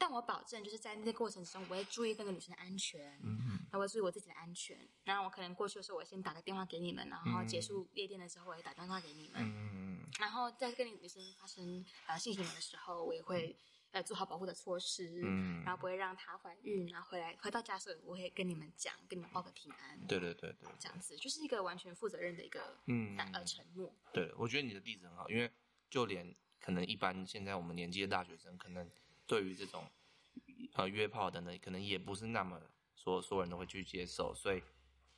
[0.00, 4.88] 但我保证，就是在那个过程中，我会注意那个女生的安全，嗯哼，我会注意我自己的安全。
[5.02, 9.42] 然后我可能过去的时候，我先打个电话给你们，然后结束夜店的时候，我也打电话给你们。
[9.42, 9.77] 嗯，
[10.18, 13.56] 然后在跟你女生发生呃性行为的时候，我也会
[13.92, 16.86] 呃做好保护的措施，嗯，然后不会让她怀孕。
[16.88, 19.98] 然后回来回到家的时候，我会跟你们讲，跟你们报个平安。
[20.06, 23.90] 对对对对，这样子就是一个完全负责任的一个嗯呃承诺。
[24.12, 25.50] 对，我觉得你的例子很好，因为
[25.88, 28.90] 就连可能一般现在我们年纪的大学生，可能
[29.26, 29.88] 对于这种。
[30.74, 32.60] 呃，约炮等等，可能也不是那么
[32.94, 34.62] 说所有人都会去接受，所以，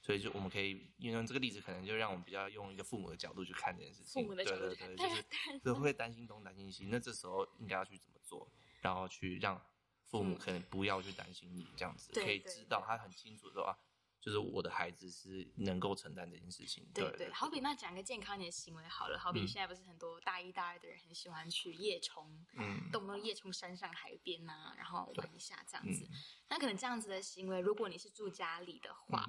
[0.00, 4.22] 所以就我们可以运用这个例子，可能就让我们比较用一个父母的角度去看这件事情。
[4.22, 5.24] 父母的角度，对对对，就 是
[5.64, 9.60] 就会担心东担心西，那这时候应该要去怎么做，然后去让
[10.06, 13.76] 父母可能不要去担心你这样子，可以知道他很清楚说啊。
[14.22, 17.32] 就是我的孩子是能够承担这件事情，对对，对。
[17.32, 26.04] 好比那讲个健康一点的行为好了，好比现在不是很多大一大二的人很喜欢去夜冲，嗯，动不动夜冲山上海边呐、啊，然后玩一下这样子。
[26.04, 26.14] 嗯、
[26.50, 29.24] 那可能这样子的行为，如果你是住家里的话。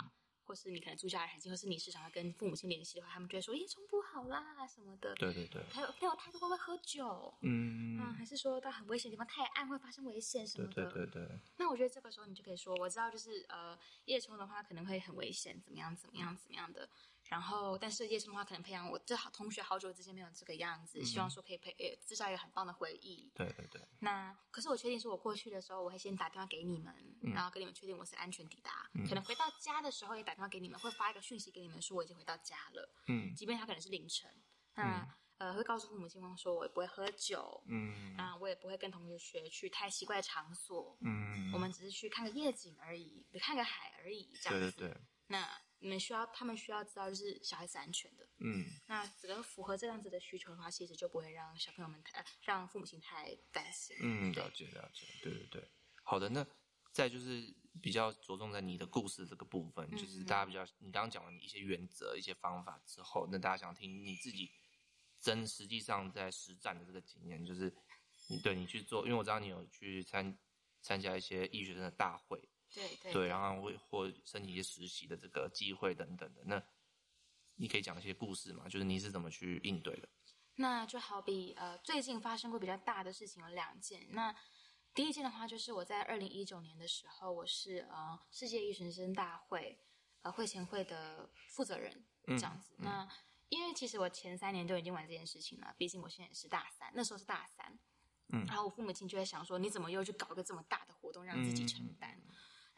[0.52, 5.16] 嗯或是你可能住家人很近，或是你时常要跟父母亲联系的话，他们就会说夜冲不好啦什么的。
[5.16, 5.64] 对对对。
[5.72, 7.34] 还有还有太多会不会喝酒？
[7.40, 8.14] 嗯嗯。
[8.16, 10.92] 还是说到很危险的地方太暗会发生危险什么的？
[10.92, 11.40] 对对对对。
[11.56, 16.90] 那我觉得这个时候你就可以说，我知道就是呃夜冲的话可能会很危险，怎么样怎么样怎么样的。
[17.32, 23.32] 然后，但是夜生的话，可能培养我这好同学好久之前没有这个样子，嗯、希望说可以培呃制造一个很棒的回忆。
[23.34, 23.82] 对对对。
[24.00, 28.86] 那可是我确定是，我过去的时候，我会先打电话给你们，嗯、然后跟你们确定我是安全抵达。
[28.96, 32.94] 嗯、可能回到家的时候也打电话给你们，会发一个讯息给你们说我已经回到家了。
[33.08, 33.34] 嗯。
[33.34, 34.30] 即便他可能是凌晨，
[34.76, 37.64] 那、嗯、呃会告诉父母亲说，说我也不会喝酒。
[37.68, 38.14] 嗯。
[38.18, 40.98] 那，我也不会跟同学去太奇怪的场所。
[41.00, 41.50] 嗯。
[41.54, 44.78] 我们只是去看个夜景而已，看个海而已，这样子。
[44.78, 45.02] 对对对。
[45.28, 45.48] 那。
[45.82, 48.28] 你们需要，他们需要知道，就是小孩子安全的。
[48.38, 53.98] 嗯，那只要符合这样子的需求的话，其实就不会让小朋友们太，让父母亲太担心。
[54.00, 55.72] 嗯，了解了解，对对对。
[56.04, 56.46] 好的，那
[56.94, 64.52] 再就是比较着重在你的故事这个部分，嗯、就是大家比较，你刚刚讲了一些原则、一些方法之后，那大家想听你自己
[65.20, 67.76] 真实际上在实战的这个经验，就是
[68.30, 70.38] 你对你去做，因为我知道你有去参
[70.82, 73.91] 参加一些医学生的大会，对对对，然后会或
[74.32, 76.42] 申请一些实习的这个机会等等的。
[76.46, 76.64] 那
[77.56, 78.70] 你可以讲一些故事嘛？
[78.70, 80.08] 就是你是怎么去应对的？
[80.56, 84.08] 那就好比呃，最近发生过比较大的事情有两件。
[84.12, 84.36] 那
[84.94, 89.80] 第一件的话，就是我在二零一九年的时候，我是呃世界医学生大会
[90.22, 92.74] 呃会前会的负责人，这样子。
[92.80, 93.10] 嗯、那
[93.50, 97.78] 因为其实我前三年都已经玩这件事情了，毕竟我现在也是大三，那时候是大三。
[98.34, 101.88] 嗯，然后我父母亲就在想说，你怎么又去搞一个这么大的活动，让自己承担？
[101.88, 101.91] 嗯、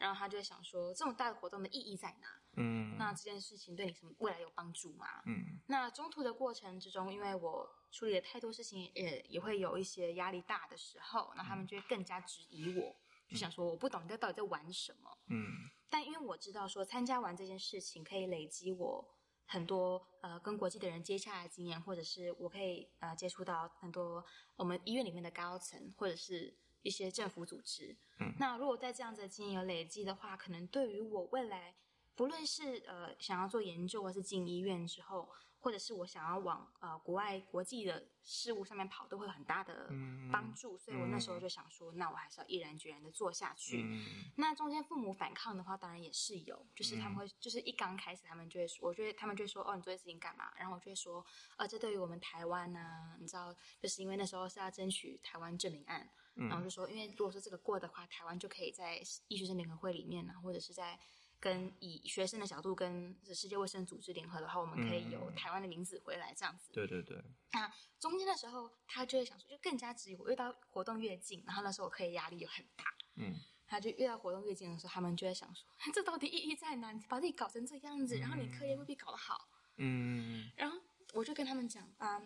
[0.04, 2.28] 然后他就会想说，这么大的活动的意义在哪？
[2.56, 5.06] 嗯，那这件事情对你什么未来有帮助吗？
[5.24, 12.94] 嗯，那中途的过程之中，因为我处理了太多事情，也也会有一些压力大的时候，那他们就会更加质疑我，
[13.28, 15.18] 就想说我不懂你在到底在玩什么？
[15.28, 15.46] 嗯，
[15.88, 19.10] 但因为我知道说参加完这件事情可以累积我。
[19.46, 24.24] 很多呃，跟国际的人接洽的经验，或者是我可以呃接触到很多
[24.56, 27.96] 我们医院里面的高层，或者是一些政府组织。
[28.20, 31.74] 嗯，那如果在这样子的经验有累积的话，可能对于我未来，
[32.14, 35.28] 不论是呃想要做研究，或是进医院之后。
[35.64, 39.88] 或者是我想要往呃国外国际的事务上面跑，都会有很大的
[40.30, 43.82] 帮助，嗯、所以我那时候就想说，嗯、那我还是要毅然决然的做下去。
[43.82, 44.04] 嗯、
[44.36, 50.52] 那中间父母反抗的话，当然也是有，就是他们会，就是一刚开始他们就会说，我觉得他们就会说，哦，你做这事情干嘛？
[50.58, 51.24] 然后我就会说，
[51.56, 61.00] 呃，这对于我们台湾呢、啊，你知道，就是因为那时候是要争取台湾证明案，嗯、然后就说，因为如果说这个过的话，台湾就可以在医学生联合会里面呢，或者是在。
[61.44, 66.72] 跟以学生的角度跟世界卫生组织联合的话，我们可以有台湾的名字回来这样子。
[66.72, 67.22] 对对对。
[67.52, 70.26] 那中间的时候，他就会想说，就更加质疑我。
[70.30, 72.84] 越到活动越近，然后那时候我课业压力又很大。
[73.16, 73.34] 嗯。
[73.66, 76.92] 他就越到活动越近的时候，他们就会想说， 这到底意义在哪？
[76.92, 79.50] 你把自己搞成这样子，然后你课业未必搞得好。
[79.76, 80.50] 嗯。
[80.56, 80.80] 然后
[81.12, 82.22] 我就跟他们讲啊，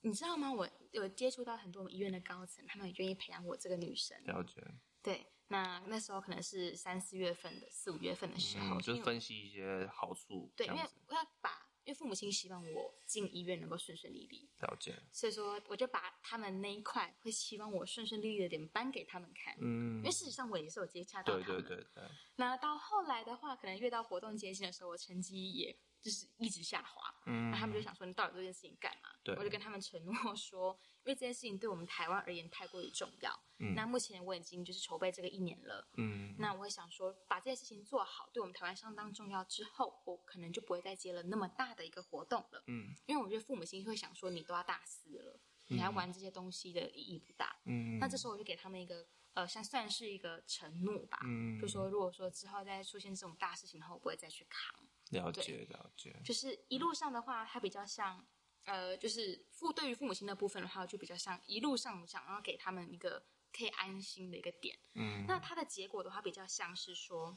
[0.00, 0.50] 你知道吗？
[0.50, 4.16] 我有接触到很多我们医院的高层，他们也愿意培养我这个女生。
[4.24, 4.64] 了解。
[5.02, 5.26] 对。
[5.48, 10.52] 那那时候可能是三四月份的四五月份的时候，嗯、就分析一些好处。
[10.56, 14.48] 对，因为我要把，因为父母亲希望我进医院能够顺顺利利。
[14.60, 14.94] 了解。
[15.12, 19.54] 所以说，我就把他们那一块会希望我顺顺利利的点搬给他们看。
[19.60, 19.98] 嗯。
[19.98, 21.46] 因为事实上我也是有接洽到他们。
[21.46, 22.04] 对对对对。
[22.36, 27.14] 那到后来的话，可能越到活动接近的时候，我成绩也就是一直下滑。
[27.24, 27.50] 嗯。
[27.50, 29.08] 那他们就想说，你到底这件事情干嘛？
[29.24, 29.34] 对。
[29.36, 30.78] 我就跟他们承诺说。
[31.04, 33.30] 因为这件事情对我们台湾而言太过于重要。
[33.58, 33.74] 嗯。
[33.74, 35.86] 那目前我已经就是筹备这个一年了。
[35.98, 36.34] 嗯。
[36.38, 39.44] 那我会想说，把这件事情做好，对我们台湾相当重要。
[39.44, 42.64] 之后我可能就不会再接了那么大的一个活动了。
[42.68, 42.94] 嗯。
[43.04, 47.54] 因为我觉得父母亲会想说，你都要大四了，你还玩这些东西的意义不大。
[47.66, 47.98] 嗯。
[47.98, 51.18] 那这时候我就给他们一个呃，像算是一个承诺吧。
[51.26, 51.60] 嗯。
[51.60, 54.74] 就说如果说之后再出现这种大事情的话，我不会再去扛。
[55.14, 56.20] 了解了解。
[56.24, 58.26] 就是一路上的话，它比较像。
[58.66, 63.22] 呃，就是父对于父母亲的部分的话，就比较像一路上想要给他们一个
[63.52, 64.78] 可以安心的一个点。
[64.94, 67.36] 嗯，那它的结果的话，比较像是说，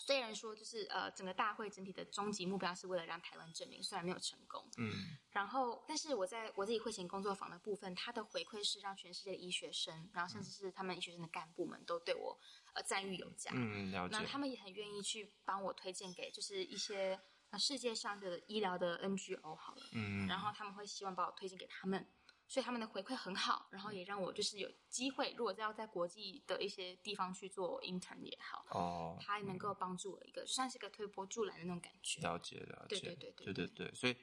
[0.00, 4.68] 虽然说就是呃，整个大会整体的终极目标是为了让台湾证明，虽然没有成功。
[4.78, 4.92] 嗯，
[5.30, 12.38] 然后，但是我在我自己会前工作坊的部分，它的回馈是让全世界的医学生，然后甚至是他们医学生的干部们都对我
[12.74, 13.50] 呃赞誉有加。
[13.54, 14.16] 嗯，了解。
[14.16, 17.20] 那他们也很愿意去帮我推荐给就是一些。
[17.48, 22.04] 那世界上的医疗的 NGO 好了，嗯，然后他们会希望把我推荐给他们，
[22.48, 32.20] 所以他们的回馈很好，然后也让我就是有机会，如果要在国际的一些地方去做 intern 也好，哦，他能够帮助我一个，嗯、算是个推波助澜的那种感觉。
[32.20, 34.16] 了解了解，对对对对对对，所以，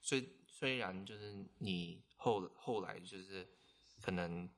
[0.00, 3.48] 所以虽然就是你后后来就是
[4.00, 4.48] 可能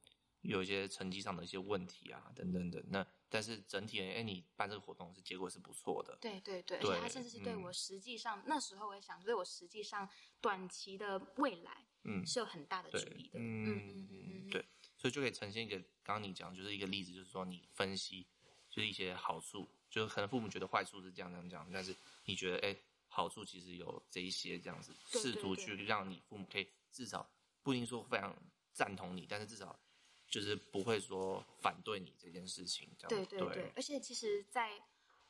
[0.41, 3.07] 有一些成绩上的一些问题啊等等的那。
[3.31, 6.17] 但是整体，哎，你办这个活动是结果是不错的。
[6.21, 10.09] 对对对，对而且他甚至是对我实际上、嗯、那时候我也想，对我实际上
[10.41, 13.39] 短期的未来，嗯，是有很大的助力的。
[13.39, 14.65] 嗯嗯嗯嗯，对，
[14.97, 18.27] 所以就可以呈现一个刚刚你讲就是一个例子，就是说你分析
[18.71, 22.77] 就是一些好处，就是可能父母觉得坏处是这样这样这样，但是你觉得哎
[23.09, 27.29] 好处其实有这一些这样子，试图去让你父母可以至少
[27.63, 28.37] 不一定说非常
[28.73, 29.79] 赞同你，但是至少。
[30.27, 33.63] 就是不会说反对你这件事情，这样对对对。
[33.63, 34.83] 对而且其实，在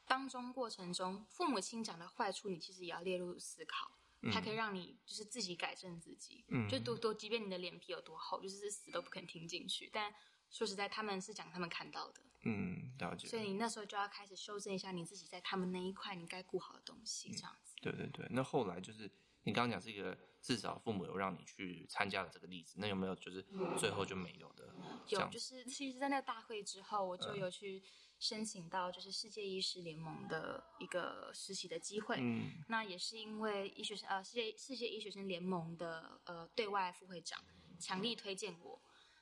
[0.06, 3.92] 当中过程中，父母亲讲的坏处，你其实也要列入思考，
[4.32, 6.44] 它、嗯、可以让你就是自己改正自己。
[6.48, 9.90] 嗯，就多多，即便你的脸皮有多厚，就是死都不肯听进去。
[9.92, 10.14] 但
[10.50, 12.22] 说实在，他们是讲他们看到的。
[12.44, 13.26] 嗯，了解。
[13.26, 17.82] 所以你那时候就要开始修正一下你自己在他们那一块你该顾好的东西，这样子、嗯。
[17.82, 18.26] 对对对。
[18.30, 19.10] 那后来就是
[19.44, 20.16] 你刚刚讲这个。
[20.44, 23.42] 至少父母有让你去参加了这个例子，那有没有就是
[23.78, 24.74] 最后就没有的？
[25.08, 27.82] 有，就是其实，在那个大会之后，我就有去
[28.18, 32.16] 申请到就是世界医师联盟的一个实习的机会。
[32.20, 37.38] 嗯，那也是因为医学生呃世界世界医学生联盟的呃对外副会长
[37.78, 38.80] 强力推荐我。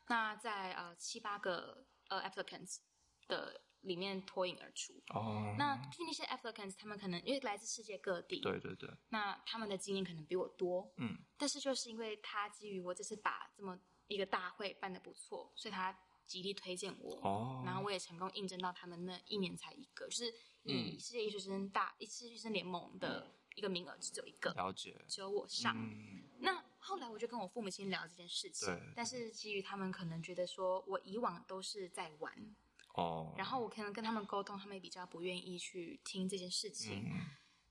[0.09, 2.79] 那在呃七八个呃 applicants
[3.27, 4.93] 的里面脱颖而出。
[5.15, 13.77] 哦，那那些 applicants 他们可能因为来自世界各地，对对对，那他们的经验可能比我多，嗯，但是就是因为他基于我这次把这么
[14.07, 15.97] 一个大会办的不错，所以他
[16.27, 25.77] 极力推荐我，哦，然后我也成功应征到他们那一年才一个，就是以世界艺术生大，一世界艺术生联盟的一个名额只有一个，了解，只有我上。
[25.77, 32.55] 嗯，那后来我就跟我父母亲聊这件事情，但是基于他们可能觉得说我以往都是在玩，
[32.95, 37.05] 哦，然后我可能跟他们沟通，他们也比较不愿意去听这件事情。
[37.05, 37.21] 嗯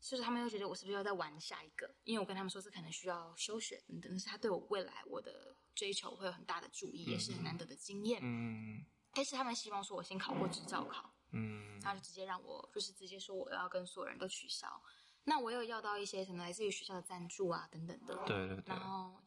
[0.01, 1.87] 就是他们又觉得我是不是要再玩下一个？
[2.05, 8.19] 因为我跟他们说这可能需要休学等等，但是他对我未来我的追求会有很大的注意，也是很难得的经验。
[8.23, 8.85] 嗯。
[9.13, 14.81] 但是他们希望说我先考过执照考，嗯，他就直接让我就是直接说我要跟所有人都取消。
[15.25, 18.63] 那我有要到一些什么来自于学校的赞助啊等等的，对对对。
[18.67, 19.21] 然，后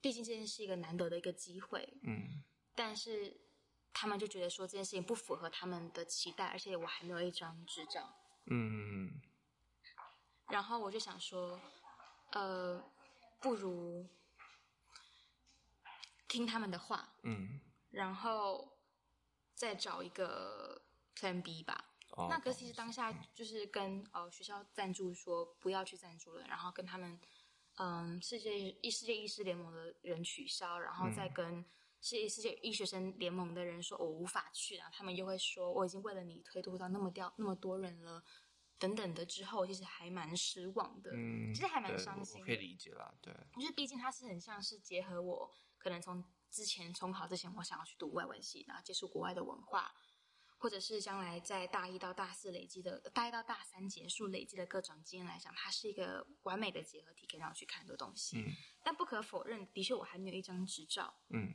[0.00, 2.42] 毕竟这件事是一个难得的一个机会，嗯。
[2.74, 3.38] 但是
[3.92, 8.14] 他们就觉得说这件事情不符合他们的期待，而且我还没有一张执照。
[8.46, 9.20] 嗯。
[10.48, 11.60] 然后我就想说，
[12.32, 12.82] 呃，
[13.40, 14.08] 不如
[16.28, 17.60] 听他们的话，嗯，
[17.90, 18.78] 然后
[19.54, 20.82] 再找一个
[21.14, 21.92] Plan B 吧。
[22.10, 27.18] 哦，那可是其实当下就是跟呃学校赞助说不要去赞助了，然后跟他们
[27.76, 31.64] 嗯世界医世界医师联盟的人取消，然后再跟
[32.00, 38.22] 世界世界医学生联盟的人说我无法去，然后他们又会说我已经为了你推脱到那么掉那么多人了。
[38.78, 42.40] 等等的之后，其实还蛮失望的，嗯，其实还蛮伤心的。
[42.40, 49.94] 我可以理解啦，对，就是毕竟它是很像是结合我可能从之前中考之前，我想要去读外文系，然后接触国外的文化，
[50.58, 58.38] 或者是将来在大一到大四累积的，大一到大三结束累积的各种经验来讲，它是一个完美的结合体，可以让我去看很多东西。
[58.38, 58.52] 嗯
[58.82, 61.52] 但不可否认，的确我还没有一张执照，嗯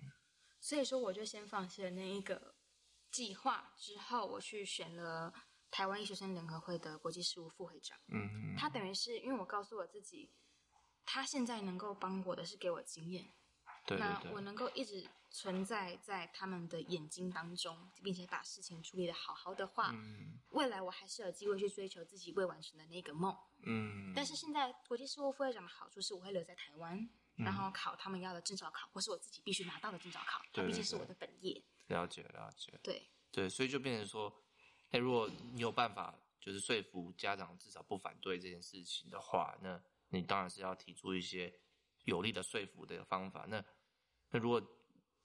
[0.60, 2.56] 所以说我就先放弃了那一个
[3.10, 3.74] 计划。
[3.78, 5.34] 之后我去选了。
[5.72, 10.34] 台湾医学生联合会的国际事务副会长，嗯，他等于是因为我告诉我自己，
[11.06, 13.32] 他现在能够帮我的是给我经验，
[13.86, 23.36] 对对那，我能够一直存在在他们的眼睛当中，并且把事情处理的好好的话，嗯未来我还是有机会去追求自己未完成的那个梦。
[23.64, 26.98] 嗯，但是现在国际事务副会长的好处是我会留在台湾，
[27.38, 31.62] 嗯然后考他们要的证照考，或是我自己必须拿到的证照考，毕竟是我的本业。
[31.88, 34.34] 了解了解，对，对，所以就变成说，
[34.92, 36.18] 哎，如果你有办法。
[36.44, 39.80] 就是说服家长至少不反对这件事情的话，那
[40.10, 41.54] 你当然是要提出一些
[42.04, 43.46] 有力的说服的方法。
[43.48, 43.64] 那
[44.30, 44.62] 那如果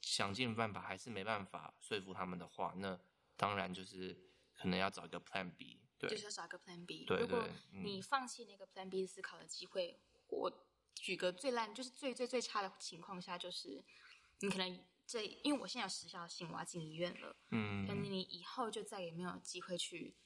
[0.00, 2.98] 想尽办法还是没办法说服他们的话，那
[3.36, 4.16] 当然就是
[4.52, 5.80] 可能要找一个 Plan B。
[5.98, 7.04] 对，就是要找一个 Plan B。
[7.04, 13.84] 对对，如果你放弃那个 Plan B 思考的机会，我举个最烂，就是最最最差的情况下，就是
[14.40, 20.16] 你可能这，因为我现在有时效性，我要进医院了，嗯，可能你以后就再也没有机会去。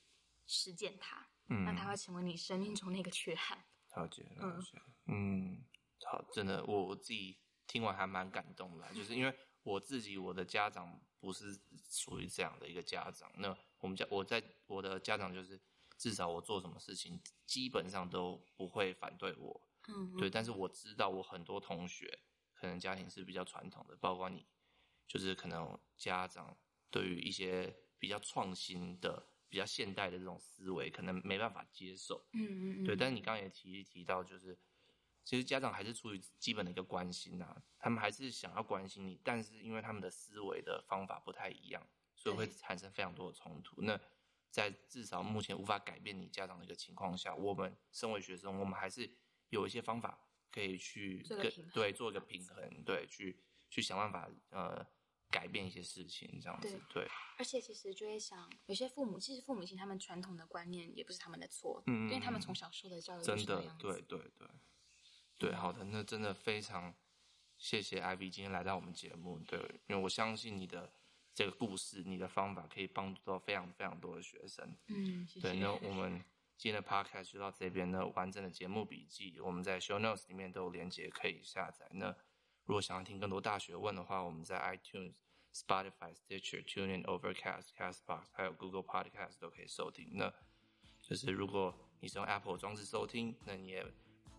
[0.52, 3.56] 实践它，嗯，那它会成为你生命中那个缺憾。
[3.94, 5.64] 了解，了解，嗯，嗯，
[6.10, 7.38] 好，真的，我我自己
[7.68, 9.32] 听完还蛮感动的，就是因为
[9.62, 11.56] 我自己我的家长不是
[11.88, 15.60] 属于这样的一个家长，那我们家我在我的家长就是
[15.96, 22.18] 至少我做什么事情基本上都不会反对我，嗯，对，但是我知道我很多同学
[22.52, 24.44] 可能家庭是比较传统的，包括你，
[25.06, 26.58] 就是可能家长
[26.90, 29.28] 对于一些比较创新的。
[29.50, 32.24] 比较现代的这种思维，可能没办法接受。
[32.34, 32.84] 嗯嗯嗯。
[32.84, 34.56] 对，但是你刚刚也提提到，就是
[35.30, 41.80] 其实家长还是出于基本的一个关心啊，他们还是想要关心你，但是因为他们的思维的方法不太一样，
[42.16, 43.80] 所以会产生非常多的冲突。
[43.80, 43.96] 那
[44.50, 49.08] 在至少目前无法改变你家长的一个情况下，我们身为学生，我们还是
[49.50, 50.20] 有一些方法
[50.50, 54.84] 可以去跟对做一个平衡，对，去去想办法呃。
[55.32, 57.10] 改变一些事情，这样子对，对。
[57.38, 64.48] 而且其实就会想，有些父母其实父母亲他们传统的观念也不是他们的错，嗯，因为他们从小受的教育真的，对对对，
[65.40, 66.94] 对，好的，那真的非常
[67.56, 70.92] 谢谢 Ivy 今天来到我们节目，对，因为我相信你的
[71.34, 75.48] 这个故事，你的方法可以帮助到非常非常多的学生，嗯，谢谢。
[75.48, 76.22] 对，那我们
[76.56, 82.14] 今天的 Podcast 就到这边，那完整的节目笔记我们在 Show Notes 里面都有连接可以下载，那。
[82.66, 85.14] 如果想要听更多大学问的话，我们在 iTunes、
[85.52, 90.10] Spotify、Stitcher、TuneIn、Overcast、Castbox 还有 Google Podcast 都可以收听。
[90.12, 90.32] 那
[91.00, 93.84] 就是如果你是用 Apple 装置收听，那你也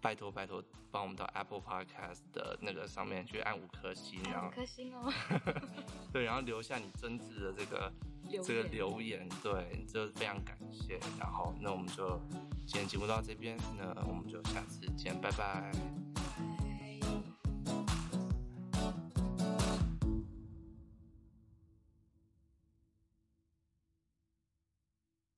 [0.01, 5.13] 拜托拜托帮我们到 Apple Podcast 的那个上面去按五颗星，然后五颗星哦。
[6.11, 7.93] 对，然后留下你真挚的这个
[8.43, 10.99] 这个留言，对，就非常感谢。
[11.19, 12.19] 然后那我们就
[12.65, 15.71] 今天节目到这边，那我们就下次见，拜拜。